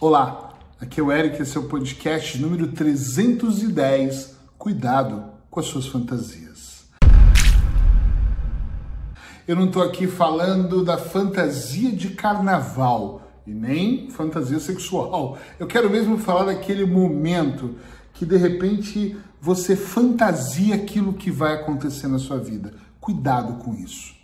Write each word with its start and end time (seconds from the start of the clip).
Olá, 0.00 0.54
aqui 0.80 1.00
é 1.00 1.02
o 1.02 1.10
Eric, 1.10 1.42
esse 1.42 1.56
é 1.56 1.60
o 1.60 1.64
podcast 1.64 2.40
número 2.40 2.68
310. 2.68 4.36
Cuidado 4.56 5.24
com 5.50 5.58
as 5.58 5.66
suas 5.66 5.88
fantasias. 5.88 6.84
Eu 9.48 9.56
não 9.56 9.66
estou 9.66 9.82
aqui 9.82 10.06
falando 10.06 10.84
da 10.84 10.96
fantasia 10.96 11.90
de 11.90 12.10
carnaval 12.10 13.22
e 13.44 13.50
nem 13.50 14.08
fantasia 14.08 14.60
sexual. 14.60 15.36
Eu 15.58 15.66
quero 15.66 15.90
mesmo 15.90 16.16
falar 16.16 16.44
daquele 16.44 16.86
momento 16.86 17.74
que 18.14 18.24
de 18.24 18.36
repente 18.36 19.16
você 19.40 19.74
fantasia 19.74 20.76
aquilo 20.76 21.12
que 21.12 21.32
vai 21.32 21.54
acontecer 21.54 22.06
na 22.06 22.20
sua 22.20 22.38
vida. 22.38 22.72
Cuidado 23.00 23.54
com 23.54 23.74
isso. 23.74 24.14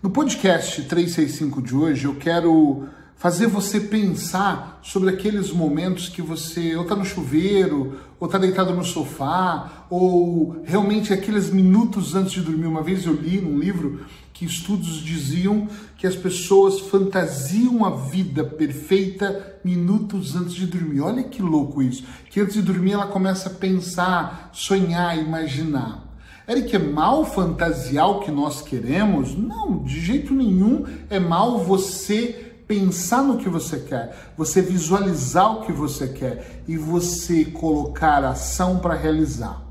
No 0.00 0.10
podcast 0.10 0.80
365 0.84 1.60
de 1.60 1.74
hoje, 1.74 2.04
eu 2.04 2.14
quero 2.14 2.86
fazer 3.18 3.48
você 3.48 3.80
pensar 3.80 4.78
sobre 4.80 5.10
aqueles 5.10 5.50
momentos 5.50 6.08
que 6.08 6.22
você 6.22 6.76
ou 6.76 6.82
está 6.82 6.94
no 6.94 7.04
chuveiro, 7.04 7.98
ou 8.18 8.26
está 8.26 8.38
deitado 8.38 8.72
no 8.72 8.84
sofá, 8.84 9.86
ou 9.90 10.62
realmente 10.64 11.12
aqueles 11.12 11.50
minutos 11.50 12.14
antes 12.14 12.32
de 12.32 12.42
dormir. 12.42 12.66
Uma 12.66 12.82
vez 12.82 13.04
eu 13.04 13.12
li 13.12 13.40
num 13.40 13.58
livro 13.58 14.06
que 14.32 14.44
estudos 14.44 15.02
diziam 15.02 15.66
que 15.96 16.06
as 16.06 16.14
pessoas 16.14 16.78
fantasiam 16.78 17.84
a 17.84 17.90
vida 17.90 18.44
perfeita 18.44 19.58
minutos 19.64 20.36
antes 20.36 20.54
de 20.54 20.66
dormir. 20.66 21.00
Olha 21.00 21.24
que 21.24 21.42
louco 21.42 21.82
isso. 21.82 22.04
Que 22.30 22.40
antes 22.40 22.54
de 22.54 22.62
dormir 22.62 22.92
ela 22.92 23.08
começa 23.08 23.48
a 23.48 23.52
pensar, 23.52 24.50
sonhar, 24.52 25.18
imaginar. 25.18 26.04
Eric, 26.48 26.76
é 26.76 26.78
mal 26.78 27.26
fantasiar 27.26 28.08
o 28.08 28.20
que 28.20 28.30
nós 28.30 28.62
queremos? 28.62 29.36
Não, 29.36 29.82
de 29.82 30.00
jeito 30.00 30.32
nenhum 30.32 30.84
é 31.10 31.18
mal 31.18 31.58
você 31.58 32.47
pensar 32.68 33.22
no 33.22 33.38
que 33.38 33.48
você 33.48 33.78
quer, 33.78 34.32
você 34.36 34.60
visualizar 34.60 35.50
o 35.56 35.62
que 35.62 35.72
você 35.72 36.06
quer 36.06 36.62
e 36.68 36.76
você 36.76 37.46
colocar 37.46 38.22
ação 38.22 38.78
para 38.78 38.94
realizar. 38.94 39.62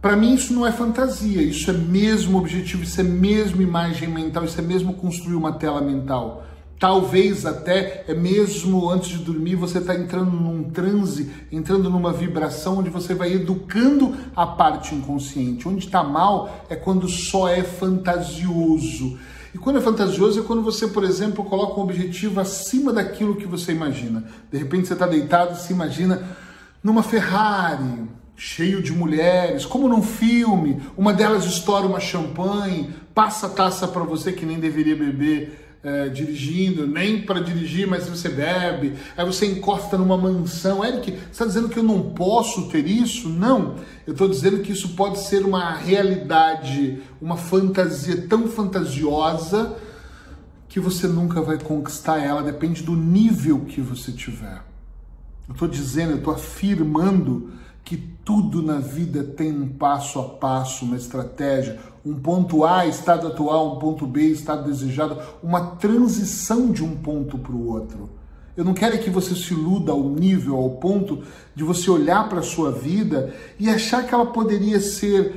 Para 0.00 0.16
mim 0.16 0.34
isso 0.34 0.52
não 0.52 0.66
é 0.66 0.70
fantasia, 0.70 1.42
isso 1.42 1.70
é 1.70 1.74
mesmo 1.74 2.38
objetivo, 2.38 2.84
isso 2.84 3.00
é 3.00 3.04
mesmo 3.04 3.60
imagem 3.60 4.08
mental, 4.08 4.44
isso 4.44 4.60
é 4.60 4.62
mesmo 4.62 4.94
construir 4.94 5.34
uma 5.34 5.52
tela 5.52 5.80
mental. 5.80 6.44
Talvez 6.78 7.46
até 7.46 8.04
é 8.06 8.14
mesmo 8.14 8.90
antes 8.90 9.08
de 9.08 9.18
dormir 9.18 9.56
você 9.56 9.78
está 9.78 9.94
entrando 9.94 10.30
num 10.30 10.64
transe, 10.64 11.30
entrando 11.50 11.88
numa 11.88 12.12
vibração 12.12 12.78
onde 12.78 12.90
você 12.90 13.14
vai 13.14 13.32
educando 13.32 14.14
a 14.36 14.46
parte 14.46 14.94
inconsciente. 14.94 15.66
Onde 15.66 15.86
está 15.86 16.04
mal 16.04 16.64
é 16.68 16.76
quando 16.76 17.08
só 17.08 17.48
é 17.48 17.62
fantasioso. 17.62 19.18
E 19.54 19.58
quando 19.58 19.78
é 19.78 19.80
fantasioso 19.80 20.40
é 20.40 20.42
quando 20.42 20.62
você, 20.62 20.88
por 20.88 21.04
exemplo, 21.04 21.44
coloca 21.44 21.78
um 21.78 21.84
objetivo 21.84 22.40
acima 22.40 22.92
daquilo 22.92 23.36
que 23.36 23.46
você 23.46 23.70
imagina. 23.70 24.24
De 24.50 24.58
repente 24.58 24.88
você 24.88 24.94
está 24.94 25.06
deitado 25.06 25.54
e 25.54 25.60
se 25.60 25.72
imagina 25.72 26.26
numa 26.82 27.04
Ferrari, 27.04 28.02
cheio 28.36 28.82
de 28.82 28.92
mulheres, 28.92 29.64
como 29.64 29.88
num 29.88 30.02
filme. 30.02 30.82
Uma 30.96 31.12
delas 31.12 31.44
estoura 31.44 31.86
uma 31.86 32.00
champanhe, 32.00 32.90
passa 33.14 33.46
a 33.46 33.50
taça 33.50 33.86
para 33.86 34.02
você 34.02 34.32
que 34.32 34.44
nem 34.44 34.58
deveria 34.58 34.96
beber 34.96 35.63
é, 35.84 36.08
dirigindo, 36.08 36.86
nem 36.86 37.20
para 37.20 37.40
dirigir, 37.40 37.86
mas 37.86 38.08
você 38.08 38.30
bebe, 38.30 38.94
aí 39.14 39.24
você 39.24 39.44
encosta 39.44 39.98
numa 39.98 40.16
mansão. 40.16 40.82
Eric, 40.82 41.10
você 41.10 41.18
está 41.30 41.44
dizendo 41.44 41.68
que 41.68 41.78
eu 41.78 41.82
não 41.82 42.10
posso 42.10 42.68
ter 42.68 42.86
isso? 42.86 43.28
Não, 43.28 43.76
eu 44.06 44.12
estou 44.12 44.26
dizendo 44.26 44.60
que 44.60 44.72
isso 44.72 44.90
pode 44.90 45.18
ser 45.18 45.44
uma 45.44 45.74
realidade, 45.74 47.02
uma 47.20 47.36
fantasia 47.36 48.26
tão 48.26 48.48
fantasiosa 48.48 49.76
que 50.68 50.80
você 50.80 51.06
nunca 51.06 51.42
vai 51.42 51.58
conquistar 51.58 52.18
ela, 52.18 52.42
depende 52.42 52.82
do 52.82 52.96
nível 52.96 53.60
que 53.60 53.80
você 53.80 54.10
tiver. 54.10 54.64
Eu 55.46 55.52
estou 55.52 55.68
dizendo, 55.68 56.12
eu 56.12 56.18
estou 56.18 56.32
afirmando 56.32 57.52
que 57.84 57.96
tudo 57.96 58.62
na 58.62 58.78
vida 58.78 59.22
tem 59.22 59.52
um 59.52 59.68
passo 59.68 60.18
a 60.18 60.24
passo, 60.24 60.86
uma 60.86 60.96
estratégia, 60.96 61.78
um 62.04 62.14
ponto 62.14 62.64
A, 62.64 62.86
estado 62.86 63.26
atual, 63.26 63.76
um 63.76 63.78
ponto 63.78 64.06
B, 64.06 64.22
estado 64.22 64.64
desejado, 64.64 65.18
uma 65.42 65.76
transição 65.76 66.72
de 66.72 66.82
um 66.82 66.96
ponto 66.96 67.38
para 67.38 67.52
o 67.52 67.68
outro. 67.68 68.08
Eu 68.56 68.64
não 68.64 68.72
quero 68.72 68.98
que 68.98 69.10
você 69.10 69.34
se 69.34 69.52
iluda 69.52 69.92
ao 69.92 70.08
nível, 70.08 70.56
ao 70.56 70.70
ponto 70.70 71.24
de 71.54 71.62
você 71.62 71.90
olhar 71.90 72.28
para 72.28 72.38
a 72.38 72.42
sua 72.42 72.72
vida 72.72 73.34
e 73.58 73.68
achar 73.68 74.06
que 74.06 74.14
ela 74.14 74.26
poderia 74.26 74.80
ser 74.80 75.34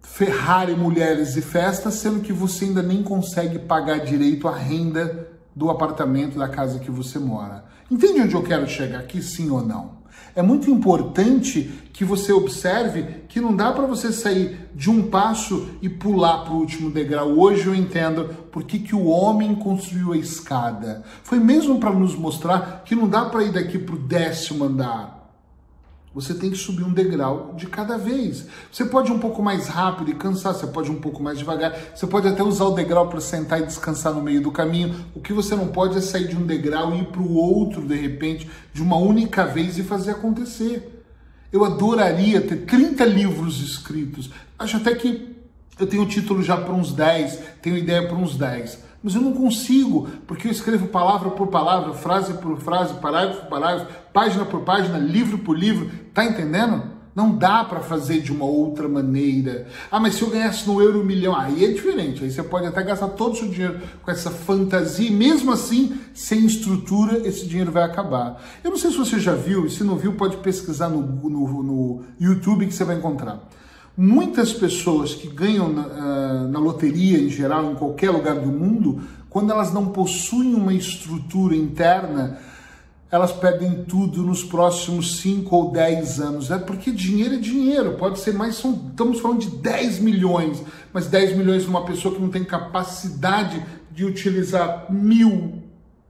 Ferrari, 0.00 0.74
mulheres 0.74 1.36
e 1.36 1.42
festas, 1.42 1.94
sendo 1.94 2.20
que 2.20 2.32
você 2.32 2.66
ainda 2.66 2.82
nem 2.82 3.02
consegue 3.02 3.58
pagar 3.58 3.98
direito 3.98 4.48
a 4.48 4.56
renda 4.56 5.28
do 5.54 5.68
apartamento, 5.68 6.38
da 6.38 6.48
casa 6.48 6.78
que 6.78 6.90
você 6.90 7.18
mora. 7.18 7.64
Entende 7.90 8.20
onde 8.20 8.34
eu 8.34 8.42
quero 8.42 8.66
chegar 8.66 9.00
aqui, 9.00 9.20
sim 9.20 9.50
ou 9.50 9.60
não? 9.60 9.95
É 10.34 10.42
muito 10.42 10.70
importante 10.70 11.70
que 11.92 12.04
você 12.04 12.30
observe 12.30 13.24
que 13.26 13.40
não 13.40 13.56
dá 13.56 13.72
para 13.72 13.86
você 13.86 14.12
sair 14.12 14.68
de 14.74 14.90
um 14.90 15.08
passo 15.08 15.70
e 15.80 15.88
pular 15.88 16.44
para 16.44 16.52
o 16.52 16.58
último 16.58 16.90
degrau. 16.90 17.38
Hoje 17.38 17.66
eu 17.66 17.74
entendo 17.74 18.24
por 18.52 18.64
que, 18.64 18.78
que 18.78 18.94
o 18.94 19.06
homem 19.06 19.54
construiu 19.54 20.12
a 20.12 20.16
escada. 20.18 21.02
Foi 21.22 21.38
mesmo 21.38 21.80
para 21.80 21.90
nos 21.90 22.14
mostrar 22.14 22.82
que 22.84 22.94
não 22.94 23.08
dá 23.08 23.24
para 23.24 23.44
ir 23.44 23.52
daqui 23.52 23.78
para 23.78 23.94
o 23.94 23.98
décimo 23.98 24.64
andar. 24.64 25.15
Você 26.16 26.32
tem 26.32 26.50
que 26.50 26.56
subir 26.56 26.82
um 26.82 26.94
degrau 26.94 27.52
de 27.54 27.66
cada 27.66 27.98
vez. 27.98 28.46
Você 28.72 28.86
pode 28.86 29.10
ir 29.10 29.14
um 29.14 29.18
pouco 29.18 29.42
mais 29.42 29.68
rápido 29.68 30.10
e 30.10 30.14
cansar, 30.14 30.54
você 30.54 30.66
pode 30.66 30.88
ir 30.88 30.92
um 30.92 30.98
pouco 30.98 31.22
mais 31.22 31.38
devagar, 31.38 31.78
você 31.94 32.06
pode 32.06 32.26
até 32.26 32.42
usar 32.42 32.64
o 32.64 32.70
degrau 32.70 33.06
para 33.06 33.20
sentar 33.20 33.60
e 33.60 33.66
descansar 33.66 34.14
no 34.14 34.22
meio 34.22 34.40
do 34.40 34.50
caminho. 34.50 34.94
O 35.14 35.20
que 35.20 35.34
você 35.34 35.54
não 35.54 35.68
pode 35.68 35.98
é 35.98 36.00
sair 36.00 36.26
de 36.26 36.34
um 36.34 36.46
degrau 36.46 36.94
e 36.94 37.00
ir 37.00 37.04
para 37.08 37.20
o 37.20 37.34
outro 37.34 37.86
de 37.86 37.94
repente, 37.94 38.50
de 38.72 38.80
uma 38.80 38.96
única 38.96 39.44
vez 39.44 39.76
e 39.76 39.82
fazer 39.82 40.12
acontecer. 40.12 41.04
Eu 41.52 41.66
adoraria 41.66 42.40
ter 42.40 42.64
30 42.64 43.04
livros 43.04 43.60
escritos. 43.60 44.30
Acho 44.58 44.78
até 44.78 44.94
que 44.94 45.36
eu 45.78 45.86
tenho 45.86 46.06
título 46.06 46.42
já 46.42 46.56
para 46.56 46.72
uns 46.72 46.94
10, 46.94 47.40
tenho 47.60 47.76
ideia 47.76 48.08
para 48.08 48.16
uns 48.16 48.36
10 48.36 48.85
mas 49.06 49.14
eu 49.14 49.22
não 49.22 49.32
consigo, 49.32 50.08
porque 50.26 50.48
eu 50.48 50.50
escrevo 50.50 50.88
palavra 50.88 51.30
por 51.30 51.46
palavra, 51.46 51.94
frase 51.94 52.32
por 52.38 52.58
frase, 52.58 52.94
parágrafo 52.94 53.42
por 53.42 53.50
parágrafo, 53.50 53.92
página 54.12 54.44
por 54.44 54.62
página, 54.62 54.98
livro 54.98 55.38
por 55.38 55.56
livro. 55.56 55.88
Tá 56.12 56.24
entendendo? 56.24 56.90
Não 57.14 57.38
dá 57.38 57.62
para 57.62 57.78
fazer 57.78 58.20
de 58.20 58.32
uma 58.32 58.46
outra 58.46 58.88
maneira. 58.88 59.68
Ah, 59.92 60.00
mas 60.00 60.16
se 60.16 60.22
eu 60.22 60.30
ganhasse 60.30 60.66
no 60.66 60.82
euro 60.82 61.02
um 61.02 61.04
milhão, 61.04 61.36
aí 61.36 61.64
é 61.64 61.68
diferente. 61.68 62.24
Aí 62.24 62.32
você 62.32 62.42
pode 62.42 62.66
até 62.66 62.82
gastar 62.82 63.06
todo 63.10 63.34
o 63.34 63.36
seu 63.36 63.46
dinheiro 63.46 63.80
com 64.02 64.10
essa 64.10 64.28
fantasia, 64.28 65.06
e 65.08 65.12
mesmo 65.12 65.52
assim, 65.52 65.96
sem 66.12 66.44
estrutura, 66.44 67.18
esse 67.28 67.46
dinheiro 67.46 67.70
vai 67.70 67.84
acabar. 67.84 68.42
Eu 68.64 68.72
não 68.72 68.76
sei 68.76 68.90
se 68.90 68.98
você 68.98 69.20
já 69.20 69.36
viu, 69.36 69.70
se 69.70 69.84
não 69.84 69.96
viu, 69.96 70.14
pode 70.14 70.38
pesquisar 70.38 70.88
no, 70.88 71.00
no, 71.00 71.62
no 71.62 72.02
YouTube 72.18 72.66
que 72.66 72.74
você 72.74 72.82
vai 72.82 72.96
encontrar. 72.96 73.48
Muitas 73.96 74.52
pessoas 74.52 75.14
que 75.14 75.26
ganham 75.26 75.72
na, 75.72 75.86
uh, 75.86 76.48
na 76.48 76.58
loteria 76.58 77.18
em 77.18 77.30
geral, 77.30 77.72
em 77.72 77.74
qualquer 77.74 78.10
lugar 78.10 78.34
do 78.34 78.52
mundo, 78.52 79.00
quando 79.30 79.50
elas 79.50 79.72
não 79.72 79.86
possuem 79.86 80.54
uma 80.54 80.74
estrutura 80.74 81.56
interna, 81.56 82.38
elas 83.10 83.32
perdem 83.32 83.84
tudo 83.84 84.22
nos 84.22 84.44
próximos 84.44 85.16
5 85.20 85.56
ou 85.56 85.72
10 85.72 86.20
anos. 86.20 86.50
É 86.50 86.58
porque 86.58 86.92
dinheiro 86.92 87.36
é 87.36 87.38
dinheiro, 87.38 87.94
pode 87.94 88.18
ser 88.18 88.34
mais, 88.34 88.56
são, 88.56 88.88
estamos 88.90 89.18
falando 89.18 89.40
de 89.40 89.50
10 89.50 90.00
milhões, 90.00 90.62
mas 90.92 91.06
10 91.06 91.34
milhões 91.34 91.62
de 91.62 91.68
uma 91.70 91.86
pessoa 91.86 92.14
que 92.14 92.20
não 92.20 92.28
tem 92.28 92.44
capacidade 92.44 93.64
de 93.90 94.04
utilizar 94.04 94.92
mil 94.92 95.62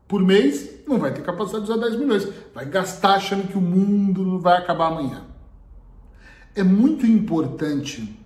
por 0.09 0.23
mês, 0.23 0.69
não 0.89 0.99
vai 0.99 1.15
ter 1.15 1.23
capacidade 1.23 1.67
de 1.67 1.71
usar 1.71 1.81
10 1.81 2.01
milhões. 2.01 2.29
Vai 2.53 2.67
gastar 2.67 3.15
achando 3.15 3.47
que 3.47 3.57
o 3.57 3.61
mundo 3.61 4.25
não 4.25 4.41
vai 4.41 4.59
acabar 4.59 4.89
amanhã 4.89 5.36
é 6.57 6.65
muito 6.65 7.07
importante, 7.07 8.19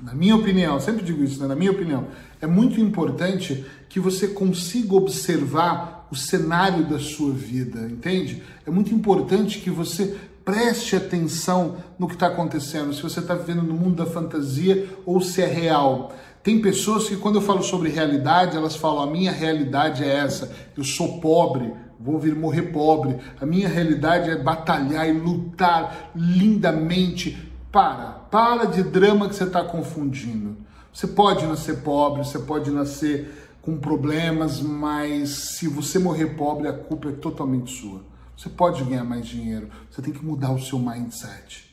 na 0.00 0.14
minha 0.14 0.36
opinião, 0.36 0.78
sempre 0.80 1.04
digo 1.04 1.22
isso, 1.22 1.40
né? 1.40 1.48
na 1.48 1.56
minha 1.56 1.72
opinião, 1.72 2.06
é 2.40 2.46
muito 2.46 2.80
importante 2.80 3.66
que 3.88 3.98
você 3.98 4.28
consiga 4.28 4.94
observar 4.94 6.06
o 6.10 6.16
cenário 6.16 6.88
da 6.88 6.98
sua 6.98 7.32
vida, 7.32 7.80
entende? 7.80 8.42
É 8.66 8.70
muito 8.70 8.94
importante 8.94 9.58
que 9.58 9.68
você 9.68 10.16
preste 10.44 10.96
atenção 10.96 11.76
no 11.98 12.08
que 12.08 12.14
está 12.14 12.28
acontecendo, 12.28 12.94
se 12.94 13.02
você 13.02 13.20
está 13.20 13.34
vivendo 13.34 13.62
no 13.62 13.74
mundo 13.74 13.96
da 13.96 14.06
fantasia 14.06 14.88
ou 15.04 15.20
se 15.20 15.42
é 15.42 15.46
real. 15.46 16.12
Tem 16.42 16.60
pessoas 16.60 17.08
que, 17.08 17.16
quando 17.16 17.36
eu 17.36 17.42
falo 17.42 17.62
sobre 17.62 17.90
realidade, 17.90 18.56
elas 18.56 18.74
falam: 18.74 19.02
a 19.02 19.06
minha 19.06 19.30
realidade 19.30 20.02
é 20.02 20.08
essa, 20.08 20.50
eu 20.76 20.82
sou 20.82 21.20
pobre, 21.20 21.72
vou 22.00 22.18
vir 22.18 22.34
morrer 22.34 22.62
pobre. 22.72 23.18
A 23.40 23.44
minha 23.44 23.68
realidade 23.68 24.30
é 24.30 24.36
batalhar 24.36 25.08
e 25.08 25.12
lutar 25.12 26.10
lindamente. 26.16 27.48
Para, 27.70 28.06
para 28.30 28.64
de 28.64 28.82
drama 28.82 29.28
que 29.28 29.34
você 29.36 29.44
está 29.44 29.62
confundindo. 29.62 30.56
Você 30.92 31.06
pode 31.06 31.46
nascer 31.46 31.82
pobre, 31.82 32.24
você 32.24 32.40
pode 32.40 32.68
nascer 32.68 33.30
com 33.62 33.78
problemas, 33.78 34.60
mas 34.60 35.28
se 35.56 35.68
você 35.68 35.98
morrer 35.98 36.34
pobre, 36.34 36.66
a 36.66 36.72
culpa 36.72 37.10
é 37.10 37.12
totalmente 37.12 37.70
sua. 37.70 38.02
Você 38.36 38.48
pode 38.48 38.82
ganhar 38.82 39.04
mais 39.04 39.26
dinheiro, 39.26 39.68
você 39.88 40.02
tem 40.02 40.12
que 40.12 40.24
mudar 40.24 40.50
o 40.50 40.58
seu 40.58 40.78
mindset. 40.78 41.69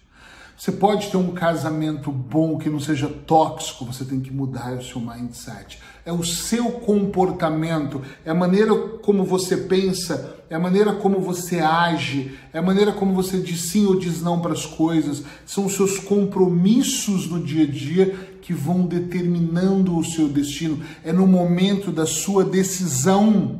Você 0.57 0.71
pode 0.71 1.11
ter 1.11 1.17
um 1.17 1.31
casamento 1.31 2.11
bom 2.11 2.57
que 2.57 2.69
não 2.69 2.79
seja 2.79 3.07
tóxico, 3.07 3.85
você 3.85 4.03
tem 4.03 4.19
que 4.19 4.33
mudar 4.33 4.73
o 4.73 4.83
seu 4.83 4.99
mindset. 4.99 5.79
É 6.03 6.11
o 6.11 6.23
seu 6.23 6.71
comportamento, 6.71 8.01
é 8.25 8.31
a 8.31 8.35
maneira 8.35 8.75
como 8.75 9.23
você 9.23 9.55
pensa 9.55 10.37
é 10.49 10.55
a 10.55 10.59
maneira 10.59 10.93
como 10.93 11.19
você 11.19 11.59
age, 11.59 12.37
é 12.53 12.59
a 12.59 12.61
maneira 12.61 12.93
como 12.93 13.13
você 13.13 13.39
diz 13.39 13.61
sim 13.63 13.85
ou 13.85 13.99
diz 13.99 14.21
não 14.21 14.39
para 14.39 14.53
as 14.53 14.65
coisas, 14.65 15.23
são 15.45 15.65
os 15.65 15.73
seus 15.73 15.99
compromissos 15.99 17.29
no 17.29 17.41
dia 17.41 17.63
a 17.65 17.69
dia 17.69 18.37
que 18.41 18.53
vão 18.53 18.85
determinando 18.85 19.97
o 19.97 20.05
seu 20.05 20.29
destino. 20.29 20.81
É 21.03 21.11
no 21.11 21.27
momento 21.27 21.91
da 21.91 22.05
sua 22.05 22.45
decisão 22.45 23.59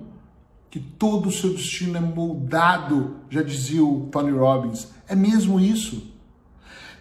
que 0.72 0.80
todo 0.80 1.28
o 1.28 1.32
seu 1.32 1.54
destino 1.54 1.98
é 1.98 2.02
moldado, 2.02 3.18
já 3.30 3.42
dizia 3.42 3.84
o 3.84 4.08
Tony 4.10 4.32
Robbins. 4.32 4.88
É 5.10 5.16
mesmo 5.16 5.60
isso. 5.60 6.16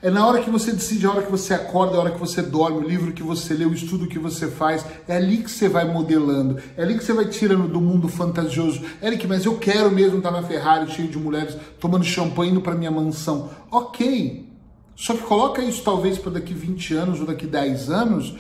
É 0.03 0.11
na 0.11 0.27
hora 0.27 0.43
que 0.43 0.51
você 0.51 0.73
decide, 0.73 1.07
a 1.07 1.11
hora 1.11 1.23
que 1.23 1.31
você 1.31 1.55
acorda, 1.55 1.97
a 1.97 2.01
hora 2.01 2.11
que 2.11 2.21
você 2.21 2.43
dorme, 2.43 2.79
o 2.79 2.89
livro 2.89 3.13
que 3.13 3.23
você 3.23 3.55
lê, 3.55 3.65
o 3.65 3.73
estudo 3.73 4.07
que 4.07 4.19
você 4.19 4.47
faz, 4.47 4.85
é 5.09 5.17
ali 5.17 5.39
que 5.39 5.51
você 5.51 5.69
vai 5.69 5.91
modelando, 5.91 6.59
é 6.77 6.83
ali 6.83 6.97
que 6.99 7.05
você 7.05 7.13
vai 7.13 7.27
tirando 7.27 7.67
do 7.67 7.81
mundo 7.81 8.09
fantasioso. 8.09 8.83
Eric, 9.03 9.27
mas 9.27 9.45
eu 9.45 9.57
quero 9.59 9.91
mesmo 9.91 10.19
estar 10.19 10.31
na 10.31 10.43
Ferrari 10.43 10.91
cheio 10.91 11.09
de 11.09 11.19
mulheres, 11.19 11.57
tomando 11.81 12.05
champanhe 12.05 12.51
indo 12.53 12.61
para 12.61 12.75
minha 12.75 12.91
mansão. 12.91 13.51
Ok, 13.71 14.47
só 14.95 15.15
que 15.15 15.23
coloca 15.23 15.63
isso 15.63 15.83
talvez 15.83 16.19
para 16.19 16.33
daqui 16.33 16.55
20 16.55 16.95
anos 16.95 17.21
ou 17.21 17.27
daqui 17.27 17.47
10 17.47 17.91
anos 17.91 18.35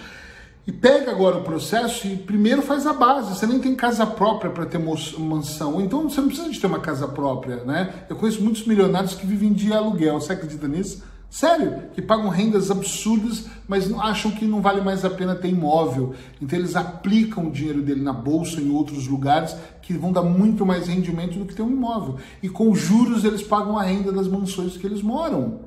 e 0.66 0.72
pega 0.72 1.12
agora 1.12 1.38
o 1.38 1.44
processo 1.44 2.08
e 2.08 2.16
primeiro 2.16 2.60
faz 2.60 2.86
a 2.86 2.92
base. 2.92 3.34
Você 3.34 3.46
nem 3.46 3.60
tem 3.60 3.74
casa 3.76 4.04
própria 4.04 4.50
para 4.50 4.66
ter 4.66 4.78
mansão. 4.78 5.80
Então 5.80 6.08
você 6.08 6.20
não 6.20 6.26
precisa 6.26 6.50
de 6.50 6.58
ter 6.58 6.66
uma 6.66 6.80
casa 6.80 7.06
própria, 7.06 7.62
né? 7.64 8.06
Eu 8.10 8.16
conheço 8.16 8.42
muitos 8.42 8.66
milionários 8.66 9.14
que 9.14 9.24
vivem 9.24 9.52
de 9.52 9.72
aluguel. 9.72 10.20
Você 10.20 10.32
acredita 10.32 10.66
nisso? 10.66 11.04
Sério, 11.28 11.90
que 11.94 12.00
pagam 12.00 12.28
rendas 12.28 12.70
absurdas, 12.70 13.46
mas 13.68 13.92
acham 13.92 14.30
que 14.30 14.46
não 14.46 14.62
vale 14.62 14.80
mais 14.80 15.04
a 15.04 15.10
pena 15.10 15.34
ter 15.34 15.48
imóvel. 15.48 16.14
Então 16.40 16.58
eles 16.58 16.76
aplicam 16.76 17.48
o 17.48 17.50
dinheiro 17.50 17.82
dele 17.82 18.00
na 18.00 18.12
bolsa 18.12 18.60
em 18.60 18.70
outros 18.70 19.06
lugares 19.06 19.54
que 19.82 19.92
vão 19.92 20.12
dar 20.12 20.22
muito 20.22 20.64
mais 20.64 20.86
rendimento 20.86 21.38
do 21.38 21.44
que 21.44 21.54
ter 21.54 21.62
um 21.62 21.70
imóvel. 21.70 22.16
E 22.42 22.48
com 22.48 22.74
juros 22.74 23.24
eles 23.24 23.42
pagam 23.42 23.76
a 23.76 23.82
renda 23.82 24.12
das 24.12 24.28
mansões 24.28 24.76
que 24.76 24.86
eles 24.86 25.02
moram. 25.02 25.60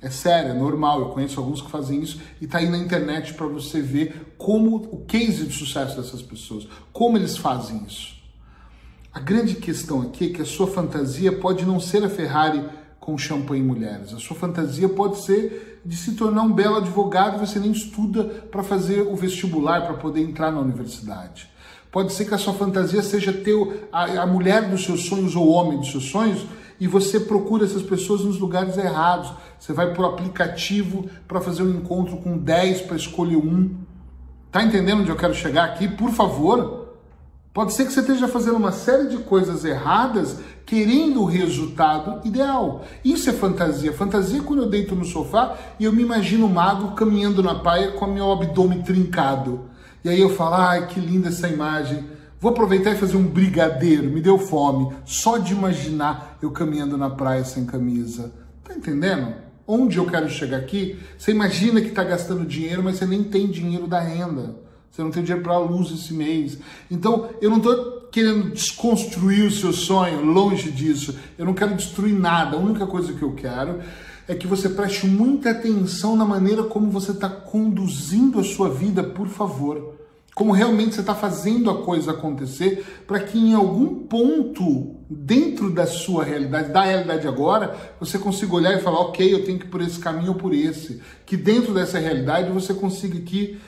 É 0.00 0.10
sério, 0.10 0.50
é 0.50 0.54
normal. 0.54 1.00
Eu 1.00 1.08
conheço 1.08 1.40
alguns 1.40 1.60
que 1.60 1.70
fazem 1.70 2.02
isso 2.02 2.20
e 2.40 2.46
tá 2.46 2.58
aí 2.58 2.68
na 2.68 2.78
internet 2.78 3.34
para 3.34 3.46
você 3.46 3.80
ver 3.80 4.34
como 4.36 4.76
o 4.76 5.04
case 5.06 5.46
de 5.46 5.52
sucesso 5.52 5.96
dessas 5.96 6.22
pessoas, 6.22 6.68
como 6.92 7.16
eles 7.16 7.36
fazem 7.36 7.82
isso. 7.86 8.18
A 9.12 9.20
grande 9.20 9.54
questão 9.56 10.02
aqui 10.02 10.26
é 10.26 10.28
que 10.34 10.42
a 10.42 10.46
sua 10.46 10.66
fantasia 10.66 11.32
pode 11.32 11.64
não 11.64 11.80
ser 11.80 12.04
a 12.04 12.08
Ferrari 12.08 12.62
com 13.08 13.16
champanhe 13.16 13.62
mulheres. 13.62 14.12
A 14.12 14.18
sua 14.18 14.36
fantasia 14.36 14.86
pode 14.86 15.16
ser 15.22 15.80
de 15.82 15.96
se 15.96 16.12
tornar 16.12 16.42
um 16.42 16.52
belo 16.52 16.76
advogado 16.76 17.36
e 17.36 17.46
você 17.46 17.58
nem 17.58 17.70
estuda 17.70 18.22
para 18.22 18.62
fazer 18.62 19.00
o 19.00 19.16
vestibular, 19.16 19.86
para 19.86 19.94
poder 19.94 20.20
entrar 20.20 20.52
na 20.52 20.60
universidade. 20.60 21.48
Pode 21.90 22.12
ser 22.12 22.26
que 22.26 22.34
a 22.34 22.38
sua 22.38 22.52
fantasia 22.52 23.02
seja 23.02 23.32
ter 23.32 23.88
a, 23.90 24.24
a 24.24 24.26
mulher 24.26 24.68
dos 24.68 24.84
seus 24.84 25.06
sonhos 25.06 25.34
ou 25.34 25.46
o 25.46 25.50
homem 25.52 25.78
dos 25.78 25.90
seus 25.90 26.04
sonhos 26.04 26.44
e 26.78 26.86
você 26.86 27.18
procura 27.18 27.64
essas 27.64 27.80
pessoas 27.80 28.20
nos 28.20 28.38
lugares 28.38 28.76
errados. 28.76 29.32
Você 29.58 29.72
vai 29.72 29.94
por 29.94 30.04
aplicativo 30.04 31.08
para 31.26 31.40
fazer 31.40 31.62
um 31.62 31.70
encontro 31.70 32.18
com 32.18 32.36
10 32.36 32.82
para 32.82 32.96
escolher 32.96 33.38
um. 33.38 33.74
Tá 34.52 34.62
entendendo 34.62 35.00
onde 35.00 35.08
eu 35.08 35.16
quero 35.16 35.34
chegar 35.34 35.64
aqui? 35.64 35.88
Por 35.88 36.10
favor. 36.10 36.77
Pode 37.58 37.72
ser 37.72 37.86
que 37.86 37.92
você 37.92 37.98
esteja 37.98 38.28
fazendo 38.28 38.54
uma 38.54 38.70
série 38.70 39.08
de 39.08 39.16
coisas 39.16 39.64
erradas 39.64 40.36
querendo 40.64 41.22
o 41.22 41.24
resultado 41.24 42.24
ideal. 42.24 42.84
Isso 43.04 43.28
é 43.28 43.32
fantasia. 43.32 43.92
Fantasia 43.92 44.38
é 44.38 44.42
quando 44.44 44.62
eu 44.62 44.70
deito 44.70 44.94
no 44.94 45.04
sofá 45.04 45.58
e 45.76 45.82
eu 45.82 45.92
me 45.92 46.04
imagino 46.04 46.46
o 46.46 46.48
mago 46.48 46.94
caminhando 46.94 47.42
na 47.42 47.56
praia 47.56 47.90
com 47.90 48.04
o 48.04 48.14
meu 48.14 48.30
abdômen 48.30 48.82
trincado. 48.82 49.62
E 50.04 50.08
aí 50.08 50.20
eu 50.20 50.30
falo, 50.30 50.54
ai, 50.54 50.86
que 50.86 51.00
linda 51.00 51.30
essa 51.30 51.48
imagem. 51.48 52.04
Vou 52.38 52.52
aproveitar 52.52 52.92
e 52.92 52.96
fazer 52.96 53.16
um 53.16 53.26
brigadeiro, 53.26 54.08
me 54.08 54.20
deu 54.20 54.38
fome, 54.38 54.94
só 55.04 55.36
de 55.36 55.52
imaginar 55.52 56.38
eu 56.40 56.52
caminhando 56.52 56.96
na 56.96 57.10
praia 57.10 57.42
sem 57.42 57.66
camisa. 57.66 58.32
Tá 58.62 58.72
entendendo? 58.72 59.34
Onde 59.66 59.98
eu 59.98 60.06
quero 60.06 60.30
chegar 60.30 60.58
aqui? 60.58 60.96
Você 61.18 61.32
imagina 61.32 61.80
que 61.80 61.88
está 61.88 62.04
gastando 62.04 62.46
dinheiro, 62.46 62.84
mas 62.84 62.98
você 62.98 63.04
nem 63.04 63.24
tem 63.24 63.48
dinheiro 63.48 63.88
da 63.88 63.98
renda. 63.98 64.67
Você 64.90 65.02
não 65.02 65.10
tem 65.10 65.22
dinheiro 65.22 65.44
para 65.44 65.54
a 65.54 65.58
luz 65.58 65.90
esse 65.92 66.12
mês. 66.12 66.58
Então, 66.90 67.30
eu 67.40 67.50
não 67.50 67.58
estou 67.58 68.08
querendo 68.10 68.50
desconstruir 68.50 69.44
o 69.44 69.50
seu 69.50 69.72
sonho, 69.72 70.24
longe 70.24 70.70
disso. 70.70 71.16
Eu 71.36 71.46
não 71.46 71.54
quero 71.54 71.74
destruir 71.74 72.14
nada. 72.14 72.56
A 72.56 72.60
única 72.60 72.86
coisa 72.86 73.12
que 73.12 73.22
eu 73.22 73.32
quero 73.34 73.80
é 74.26 74.34
que 74.34 74.46
você 74.46 74.68
preste 74.68 75.06
muita 75.06 75.50
atenção 75.50 76.16
na 76.16 76.24
maneira 76.24 76.62
como 76.64 76.90
você 76.90 77.12
está 77.12 77.28
conduzindo 77.28 78.38
a 78.38 78.44
sua 78.44 78.68
vida, 78.68 79.02
por 79.02 79.28
favor. 79.28 79.94
Como 80.34 80.52
realmente 80.52 80.94
você 80.94 81.00
está 81.00 81.14
fazendo 81.14 81.70
a 81.70 81.82
coisa 81.82 82.12
acontecer, 82.12 83.02
para 83.06 83.18
que 83.20 83.38
em 83.38 83.54
algum 83.54 84.06
ponto 84.06 84.94
dentro 85.10 85.70
da 85.70 85.86
sua 85.86 86.22
realidade, 86.22 86.70
da 86.70 86.82
realidade 86.82 87.26
agora, 87.26 87.74
você 87.98 88.18
consiga 88.18 88.54
olhar 88.54 88.74
e 88.74 88.82
falar, 88.82 89.00
ok, 89.00 89.34
eu 89.34 89.44
tenho 89.44 89.58
que 89.58 89.64
ir 89.66 89.68
por 89.68 89.80
esse 89.80 89.98
caminho 89.98 90.32
ou 90.32 90.34
por 90.36 90.54
esse. 90.54 91.00
Que 91.26 91.36
dentro 91.36 91.74
dessa 91.74 91.98
realidade 91.98 92.52
você 92.52 92.72
consiga 92.74 93.18
aqui 93.18 93.58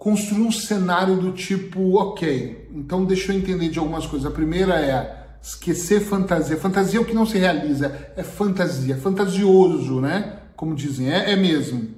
construir 0.00 0.40
um 0.40 0.50
cenário 0.50 1.18
do 1.18 1.30
tipo, 1.30 1.98
ok, 1.98 2.70
então 2.74 3.04
deixa 3.04 3.30
eu 3.30 3.36
entender 3.36 3.68
de 3.68 3.78
algumas 3.78 4.06
coisas. 4.06 4.26
A 4.26 4.34
primeira 4.34 4.74
é 4.74 5.26
esquecer 5.42 6.00
fantasia. 6.00 6.56
Fantasia 6.56 6.98
é 6.98 7.02
o 7.02 7.04
que 7.04 7.12
não 7.12 7.26
se 7.26 7.36
realiza, 7.36 8.12
é 8.16 8.22
fantasia, 8.22 8.96
fantasioso, 8.96 10.00
né? 10.00 10.38
Como 10.56 10.74
dizem, 10.74 11.12
é, 11.12 11.32
é 11.32 11.36
mesmo. 11.36 11.90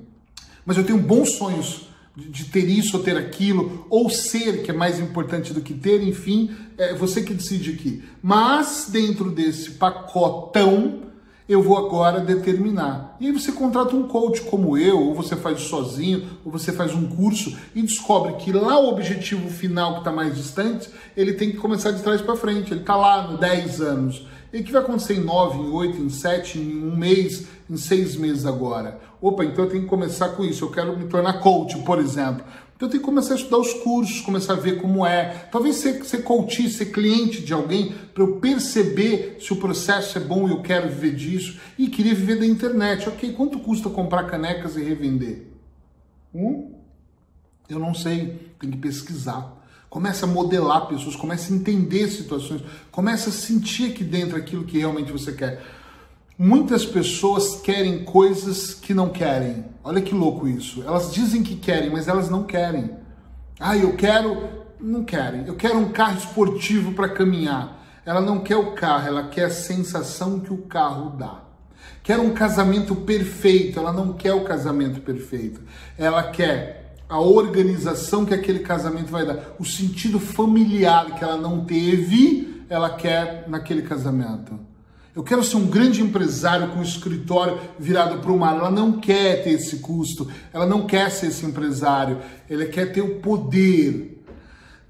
Mas 0.67 0.77
eu 0.77 0.83
tenho 0.83 0.99
bons 0.99 1.35
sonhos 1.35 1.89
de, 2.17 2.47
ter 2.47 2.69
isso 2.69 2.97
ou 2.97 3.05
ter 3.05 3.17
aquilo, 3.17 3.87
ou 3.89 4.11
ser, 4.11 4.65
que 4.65 4.73
é 4.73 4.75
mais 4.75 4.99
importante 4.99 5.55
do 5.55 5.61
que 5.61 5.73
ter, 5.73 6.03
enfim, 6.03 6.51
é 6.77 6.93
você 6.95 7.23
que 7.23 7.33
decide 7.33 7.71
aqui. 7.71 8.03
Mas 8.21 8.89
dentro 8.91 9.31
desse 9.31 9.71
pacotão, 9.71 11.03
eu 11.53 11.63
vou 11.63 11.77
agora 11.77 12.21
determinar. 12.21 13.17
E 13.21 13.27
aí 13.27 13.33
você 13.33 13.53
contrata 13.53 13.95
um 13.95 14.09
coach 14.09 14.43
como 14.43 14.77
eu, 14.77 14.99
ou 14.99 15.15
você 15.15 15.37
faz 15.37 15.61
sozinho, 15.63 16.25
ou 16.45 16.51
você 16.51 16.73
faz 16.73 16.95
um 16.95 17.07
curso 17.07 17.57
e 17.75 17.83
descobre 17.83 18.35
que 18.35 18.53
lá 18.53 18.79
o 18.79 18.89
objetivo 18.89 19.49
final 19.51 19.95
que 19.95 19.99
está 19.99 20.13
mais 20.13 20.37
distante, 20.37 20.89
ele 21.17 21.35
tem 21.35 21.51
que 21.51 21.57
começar 21.57 21.91
de 21.91 22.03
trás 22.03 22.21
para 22.21 22.37
frente. 22.37 22.73
Ele 22.73 22.81
está 22.81 22.97
lá 22.97 23.29
no 23.29 23.39
10 23.39 23.81
anos. 23.81 24.27
E 24.53 24.61
o 24.61 24.65
que 24.65 24.73
vai 24.73 24.83
acontecer 24.83 25.15
em 25.15 25.25
9, 25.25 25.59
em 25.59 25.71
8, 25.71 26.03
em 26.03 26.11
7, 26.11 26.59
em 26.59 26.85
um 26.85 26.95
mês, 26.95 27.47
em 27.71 27.77
seis 27.77 28.17
meses 28.17 28.45
agora? 28.45 29.01
Opa, 29.21 29.45
então 29.45 29.65
eu 29.65 29.71
tenho 29.71 29.85
que 29.85 29.89
começar 29.89 30.31
com 30.31 30.45
isso. 30.45 30.65
Eu 30.65 30.71
quero 30.71 30.97
me 30.97 31.07
tornar 31.07 31.41
coach, 31.41 31.79
por 31.79 31.99
exemplo. 31.99 32.45
Então 32.83 32.91
tem 32.91 32.99
que 32.99 33.07
começar 33.07 33.35
a 33.35 33.37
estudar 33.37 33.59
os 33.59 33.73
cursos, 33.75 34.21
começar 34.23 34.55
a 34.55 34.57
ver 34.57 34.81
como 34.81 35.07
é. 35.07 35.47
Talvez 35.53 35.77
ser, 35.77 36.05
ser 36.05 36.25
coach, 36.25 36.69
ser 36.69 36.87
cliente 36.87 37.41
de 37.41 37.53
alguém, 37.53 37.95
para 38.13 38.25
eu 38.25 38.41
perceber 38.41 39.37
se 39.39 39.53
o 39.53 39.57
processo 39.57 40.19
é 40.19 40.21
bom 40.21 40.49
e 40.49 40.51
eu 40.51 40.63
quero 40.63 40.89
viver 40.89 41.15
disso. 41.15 41.61
E 41.79 41.87
queria 41.87 42.13
viver 42.13 42.41
da 42.41 42.45
internet. 42.45 43.09
Ok, 43.09 43.35
quanto 43.35 43.61
custa 43.61 43.89
comprar 43.89 44.25
canecas 44.25 44.77
e 44.77 44.83
revender? 44.83 45.47
Hum? 46.35 46.73
Eu 47.69 47.79
não 47.79 47.95
sei, 47.95 48.53
tem 48.59 48.73
que 48.73 48.79
pesquisar. 48.79 49.65
Começa 49.89 50.27
a 50.27 50.29
modelar 50.29 50.89
pessoas, 50.89 51.15
começa 51.15 51.53
a 51.53 51.57
entender 51.57 52.09
situações, 52.09 52.63
começa 52.91 53.31
a 53.31 53.33
sentir 53.33 53.93
aqui 53.93 54.03
dentro 54.03 54.37
aquilo 54.37 54.65
que 54.65 54.79
realmente 54.79 55.13
você 55.13 55.31
quer. 55.31 55.63
Muitas 56.39 56.85
pessoas 56.85 57.61
querem 57.61 58.05
coisas 58.05 58.75
que 58.75 58.95
não 58.95 59.11
querem. 59.11 59.65
Olha 59.85 60.01
que 60.01 60.15
louco 60.15 60.49
isso. 60.49 60.83
Elas 60.83 61.13
dizem 61.13 61.43
que 61.43 61.57
querem, 61.57 61.91
mas 61.91 62.09
elas 62.09 62.31
não 62.31 62.45
querem. 62.45 62.91
Ah, 63.61 63.77
eu 63.77 63.95
quero. 63.95 64.63
Não 64.81 65.05
querem. 65.05 65.47
Eu 65.47 65.55
quero 65.55 65.79
um 65.79 65.91
carro 65.91 66.19
esportivo 66.19 66.93
para 66.93 67.09
caminhar. 67.09 67.81
Ela 68.05 68.21
não 68.21 68.41
quer 68.41 68.57
o 68.57 68.73
carro, 68.73 69.07
ela 69.07 69.29
quer 69.29 69.45
a 69.45 69.51
sensação 69.51 70.41
que 70.41 70.53
o 70.53 70.59
carro 70.59 71.11
dá. 71.11 71.43
Quer 72.03 72.19
um 72.19 72.31
casamento 72.31 72.97
perfeito, 72.97 73.79
ela 73.79 73.93
não 73.93 74.13
quer 74.13 74.33
o 74.33 74.43
casamento 74.43 75.01
perfeito. 75.01 75.61
Ela 75.97 76.25
quer 76.25 76.97
a 77.09 77.21
organização 77.21 78.25
que 78.25 78.35
aquele 78.35 78.61
casamento 78.61 79.11
vai 79.11 79.25
dar, 79.25 79.55
o 79.59 79.65
sentido 79.65 80.19
familiar 80.19 81.15
que 81.15 81.23
ela 81.23 81.37
não 81.37 81.65
teve, 81.65 82.65
ela 82.69 82.91
quer 82.91 83.45
naquele 83.49 83.83
casamento. 83.83 84.59
Eu 85.15 85.23
quero 85.23 85.45
ser 85.45 85.57
um 85.57 85.67
grande 85.67 86.03
empresário 86.03 86.69
com 86.69 86.79
um 86.79 86.83
escritório 86.83 87.59
virado 87.79 88.19
para 88.21 88.33
o 88.33 88.39
mar. 88.39 88.57
Ela 88.57 88.71
não 88.71 88.93
quer 88.93 89.45
ter 89.45 89.51
esse 89.51 89.77
custo, 89.77 90.31
ela 90.53 90.65
não 90.65 90.87
quer 90.87 91.11
ser 91.11 91.27
esse 91.27 91.45
empresário, 91.45 92.19
ela 92.49 92.65
quer 92.65 92.93
ter 92.93 93.03
o 93.03 93.21
poder 93.21 94.25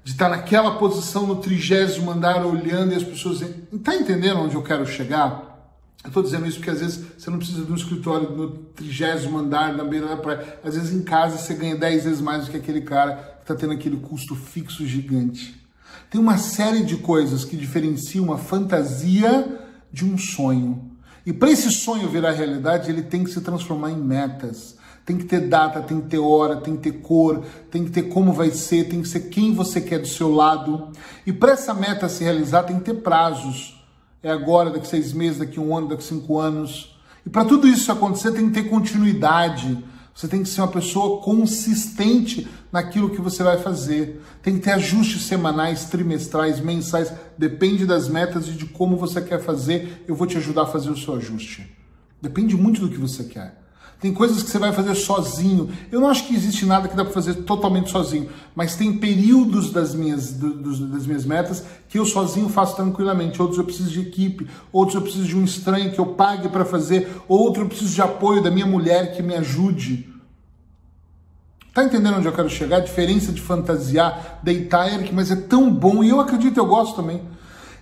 de 0.01 0.11
estar 0.11 0.29
naquela 0.29 0.77
posição 0.77 1.27
no 1.27 1.37
trigésimo 1.37 2.11
andar 2.11 2.45
olhando 2.45 2.93
e 2.93 2.95
as 2.95 3.03
pessoas 3.03 3.39
dizem, 3.39 3.55
está 3.71 3.95
entendendo 3.95 4.39
onde 4.39 4.55
eu 4.55 4.61
quero 4.61 4.85
chegar? 4.85 5.51
Eu 6.03 6.09
estou 6.09 6.23
dizendo 6.23 6.45
isso 6.45 6.57
porque 6.57 6.71
às 6.71 6.79
vezes 6.79 7.05
você 7.17 7.29
não 7.29 7.37
precisa 7.37 7.63
de 7.63 7.71
um 7.71 7.75
escritório 7.75 8.29
no 8.29 8.49
trigésimo 8.49 9.37
andar 9.37 9.73
na 9.73 9.85
beira 9.85 10.07
da 10.07 10.17
praia. 10.17 10.59
Às 10.63 10.75
vezes 10.75 10.93
em 10.93 11.01
casa 11.01 11.37
você 11.37 11.53
ganha 11.53 11.75
dez 11.75 12.03
vezes 12.03 12.19
mais 12.19 12.45
do 12.45 12.51
que 12.51 12.57
aquele 12.57 12.81
cara 12.81 13.15
que 13.37 13.43
está 13.43 13.55
tendo 13.55 13.73
aquele 13.73 13.97
custo 13.97 14.35
fixo 14.35 14.85
gigante. 14.85 15.61
Tem 16.09 16.19
uma 16.19 16.37
série 16.37 16.83
de 16.83 16.97
coisas 16.97 17.45
que 17.45 17.55
diferenciam 17.55 18.25
uma 18.25 18.37
fantasia 18.37 19.62
de 19.93 20.03
um 20.03 20.17
sonho. 20.17 20.91
E 21.23 21.31
para 21.31 21.51
esse 21.51 21.71
sonho 21.71 22.09
virar 22.09 22.31
realidade, 22.31 22.89
ele 22.89 23.03
tem 23.03 23.23
que 23.23 23.29
se 23.29 23.39
transformar 23.39 23.91
em 23.91 23.97
metas. 23.97 24.75
Tem 25.05 25.17
que 25.17 25.25
ter 25.25 25.41
data, 25.41 25.81
tem 25.81 26.01
que 26.01 26.07
ter 26.07 26.17
hora, 26.17 26.57
tem 26.57 26.75
que 26.75 26.91
ter 26.91 26.99
cor, 27.01 27.43
tem 27.69 27.85
que 27.85 27.91
ter 27.91 28.03
como 28.03 28.33
vai 28.33 28.49
ser, 28.51 28.89
tem 28.89 29.01
que 29.01 29.07
ser 29.07 29.21
quem 29.29 29.53
você 29.53 29.79
quer 29.79 29.99
do 29.99 30.07
seu 30.07 30.33
lado. 30.33 30.89
E 31.25 31.31
para 31.31 31.51
essa 31.51 31.73
meta 31.73 32.09
se 32.09 32.23
realizar, 32.23 32.63
tem 32.63 32.79
que 32.79 32.85
ter 32.85 32.95
prazos. 32.95 33.81
É 34.21 34.31
agora, 34.31 34.71
daqui 34.71 34.87
seis 34.87 35.13
meses, 35.13 35.39
daqui 35.39 35.59
um 35.59 35.75
ano, 35.75 35.89
daqui 35.89 36.03
cinco 36.03 36.39
anos. 36.39 36.97
E 37.25 37.29
para 37.29 37.45
tudo 37.45 37.67
isso 37.67 37.91
acontecer, 37.91 38.31
tem 38.31 38.49
que 38.49 38.61
ter 38.61 38.69
continuidade. 38.69 39.83
Você 40.13 40.27
tem 40.27 40.43
que 40.43 40.49
ser 40.49 40.61
uma 40.61 40.67
pessoa 40.67 41.21
consistente 41.21 42.47
naquilo 42.71 43.09
que 43.09 43.21
você 43.21 43.41
vai 43.41 43.57
fazer. 43.57 44.21
Tem 44.43 44.55
que 44.55 44.61
ter 44.61 44.71
ajustes 44.71 45.23
semanais, 45.23 45.85
trimestrais, 45.85 46.59
mensais. 46.59 47.11
Depende 47.37 47.85
das 47.85 48.07
metas 48.07 48.47
e 48.47 48.51
de 48.51 48.65
como 48.65 48.95
você 48.95 49.21
quer 49.21 49.41
fazer. 49.41 50.03
Eu 50.07 50.15
vou 50.15 50.27
te 50.27 50.37
ajudar 50.37 50.63
a 50.63 50.67
fazer 50.67 50.91
o 50.91 50.97
seu 50.97 51.15
ajuste. 51.15 51.75
Depende 52.21 52.55
muito 52.55 52.81
do 52.81 52.89
que 52.89 52.97
você 52.97 53.23
quer. 53.23 53.62
Tem 54.03 54.13
coisas 54.13 54.43
que 54.43 54.49
você 54.49 54.59
vai 54.59 54.73
fazer 54.73 54.95
sozinho. 54.95 55.69
Eu 55.89 56.01
não 56.01 56.09
acho 56.09 56.27
que 56.27 56.35
existe 56.35 56.65
nada 56.65 56.89
que 56.89 56.95
dá 56.95 57.05
para 57.05 57.13
fazer 57.13 57.35
totalmente 57.35 57.89
sozinho, 57.89 58.29
mas 58.53 58.75
tem 58.75 58.97
períodos 58.97 59.71
das 59.71 59.95
minhas, 59.95 60.33
do, 60.33 60.55
das 60.87 61.07
minhas 61.07 61.23
metas 61.23 61.63
que 61.87 61.97
eu 61.97 62.05
sozinho 62.05 62.49
faço 62.49 62.75
tranquilamente. 62.75 63.41
Outros 63.41 63.59
eu 63.59 63.63
preciso 63.63 63.89
de 63.89 64.01
equipe, 64.01 64.45
outros 64.73 64.95
eu 64.95 65.01
preciso 65.01 65.23
de 65.23 65.37
um 65.37 65.45
estranho 65.45 65.93
que 65.93 65.99
eu 65.99 66.07
pague 66.07 66.49
para 66.49 66.65
fazer, 66.65 67.15
outro 67.29 67.63
eu 67.63 67.67
preciso 67.69 67.95
de 67.95 68.01
apoio 68.01 68.43
da 68.43 68.51
minha 68.51 68.65
mulher 68.65 69.15
que 69.15 69.23
me 69.23 69.35
ajude. 69.35 70.09
Tá 71.73 71.85
entendendo 71.85 72.17
onde 72.17 72.27
eu 72.27 72.33
quero 72.33 72.49
chegar? 72.49 72.79
A 72.79 72.81
diferença 72.81 73.31
de 73.31 73.39
fantasiar, 73.39 74.41
deitar, 74.43 74.93
Eric, 74.93 75.15
mas 75.15 75.31
é 75.31 75.37
tão 75.37 75.73
bom 75.73 76.03
e 76.03 76.09
eu 76.09 76.19
acredito, 76.19 76.57
eu 76.57 76.65
gosto 76.65 76.97
também. 76.97 77.21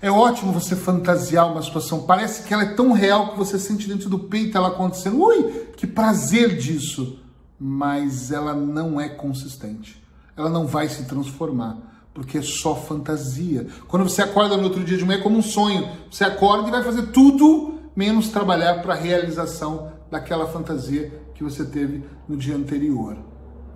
É 0.01 0.09
ótimo 0.09 0.51
você 0.51 0.75
fantasiar 0.75 1.51
uma 1.51 1.61
situação. 1.61 2.03
Parece 2.03 2.43
que 2.43 2.53
ela 2.53 2.63
é 2.63 2.73
tão 2.73 2.91
real 2.91 3.31
que 3.31 3.37
você 3.37 3.59
sente 3.59 3.87
dentro 3.87 4.09
do 4.09 4.17
peito 4.17 4.57
ela 4.57 4.69
acontecendo. 4.69 5.21
Ui, 5.21 5.67
que 5.77 5.85
prazer 5.85 6.57
disso! 6.57 7.19
Mas 7.59 8.31
ela 8.31 8.55
não 8.55 8.99
é 8.99 9.07
consistente. 9.07 10.01
Ela 10.35 10.49
não 10.49 10.65
vai 10.65 10.89
se 10.89 11.03
transformar, 11.03 11.77
porque 12.15 12.39
é 12.39 12.41
só 12.41 12.75
fantasia. 12.75 13.67
Quando 13.87 14.09
você 14.09 14.23
acorda 14.23 14.57
no 14.57 14.63
outro 14.63 14.83
dia 14.83 14.97
de 14.97 15.05
manhã 15.05 15.19
é 15.19 15.21
como 15.21 15.37
um 15.37 15.43
sonho. 15.43 15.87
Você 16.09 16.23
acorda 16.23 16.67
e 16.67 16.71
vai 16.71 16.83
fazer 16.83 17.07
tudo 17.07 17.75
menos 17.95 18.29
trabalhar 18.29 18.81
para 18.81 18.95
a 18.95 18.97
realização 18.97 19.91
daquela 20.09 20.47
fantasia 20.47 21.21
que 21.35 21.43
você 21.43 21.63
teve 21.63 22.03
no 22.27 22.35
dia 22.35 22.55
anterior. 22.55 23.17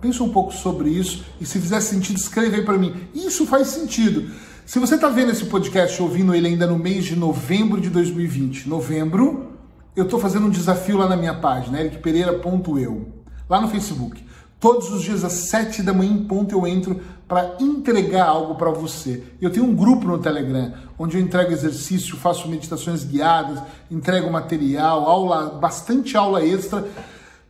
Pensa 0.00 0.24
um 0.24 0.30
pouco 0.30 0.52
sobre 0.52 0.90
isso 0.90 1.24
e 1.40 1.46
se 1.46 1.60
fizer 1.60 1.80
sentido, 1.80 2.16
escreve 2.16 2.56
aí 2.56 2.64
para 2.64 2.76
mim. 2.76 3.08
Isso 3.14 3.46
faz 3.46 3.68
sentido. 3.68 4.30
Se 4.66 4.80
você 4.80 4.96
está 4.96 5.08
vendo 5.08 5.30
esse 5.30 5.44
podcast, 5.44 6.02
ouvindo 6.02 6.34
ele 6.34 6.48
ainda 6.48 6.66
no 6.66 6.76
mês 6.76 7.04
de 7.04 7.14
novembro 7.14 7.80
de 7.80 7.88
2020, 7.88 8.68
novembro, 8.68 9.52
eu 9.94 10.02
estou 10.02 10.18
fazendo 10.18 10.46
um 10.46 10.50
desafio 10.50 10.98
lá 10.98 11.08
na 11.08 11.16
minha 11.16 11.34
página, 11.34 11.80
ericpereira.eu, 11.80 13.06
lá 13.48 13.60
no 13.60 13.68
Facebook. 13.68 14.26
Todos 14.58 14.90
os 14.90 15.04
dias 15.04 15.22
às 15.22 15.50
7 15.50 15.84
da 15.84 15.92
manhã 15.92 16.10
em 16.10 16.24
ponto 16.24 16.52
eu 16.52 16.66
entro 16.66 17.00
para 17.28 17.54
entregar 17.60 18.26
algo 18.26 18.56
para 18.56 18.72
você. 18.72 19.22
Eu 19.40 19.50
tenho 19.52 19.66
um 19.66 19.74
grupo 19.76 20.04
no 20.08 20.18
Telegram 20.18 20.74
onde 20.98 21.16
eu 21.16 21.22
entrego 21.22 21.52
exercício, 21.52 22.16
faço 22.16 22.48
meditações 22.48 23.04
guiadas, 23.04 23.62
entrego 23.88 24.28
material, 24.32 25.04
aula, 25.04 25.60
bastante 25.60 26.16
aula 26.16 26.44
extra 26.44 26.84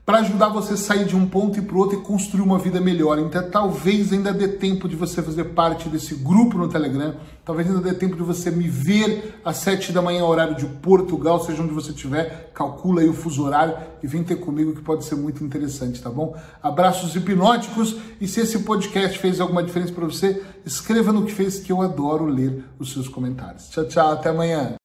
para 0.07 0.19
ajudar 0.19 0.51
você 0.51 0.75
a 0.75 0.77
sair 0.77 1.05
de 1.05 1.17
um 1.17 1.27
ponto 1.27 1.59
e 1.59 1.63
para 1.63 1.75
o 1.75 1.81
outro 1.81 1.99
e 1.99 2.03
construir 2.03 2.41
uma 2.41 2.61
vida 2.61 2.81
melhor. 2.81 3.19
Então, 3.19 3.51
talvez 3.51 4.13
ainda 4.13 4.33
dê 4.33 4.47
tempo 4.47 4.89
de 4.89 4.95
você 4.95 5.21
fazer 5.21 5.47
parte 5.47 5.89
desse 5.89 6.15
grupo 6.15 6.57
no 6.57 6.69
Telegram. 6.69 7.17
Talvez 7.45 7.69
ainda 7.69 7.81
dê 7.81 7.93
tempo 7.93 8.15
de 8.15 8.23
você 8.23 8.49
me 8.53 8.69
ver 8.69 9.41
às 9.45 9.57
sete 9.57 9.91
da 9.91 10.01
manhã, 10.01 10.25
horário 10.25 10.55
de 10.55 10.65
Portugal, 10.65 11.45
seja 11.45 11.61
onde 11.61 11.75
você 11.75 11.91
estiver. 11.91 12.53
Calcula 12.55 13.01
aí 13.01 13.09
o 13.09 13.13
fuso 13.13 13.43
horário 13.43 13.77
e 14.01 14.07
vem 14.07 14.23
ter 14.23 14.37
comigo 14.37 14.77
que 14.77 14.81
pode 14.81 15.05
ser 15.05 15.17
muito 15.17 15.43
interessante, 15.43 16.01
tá 16.01 16.09
bom? 16.09 16.37
Abraços 16.63 17.17
hipnóticos 17.17 17.97
e 18.21 18.29
se 18.29 18.41
esse 18.41 18.61
podcast 18.61 19.19
fez 19.19 19.41
alguma 19.41 19.65
diferença 19.65 19.93
para 19.93 20.05
você, 20.05 20.41
escreva 20.65 21.13
no 21.13 21.25
que 21.25 21.33
fez 21.33 21.59
que 21.59 21.73
eu 21.73 21.83
adoro 21.83 22.27
ler 22.27 22.65
os 22.79 22.93
seus 22.93 23.09
comentários. 23.09 23.69
Tchau, 23.71 23.85
tchau, 23.87 24.13
até 24.13 24.29
amanhã. 24.29 24.77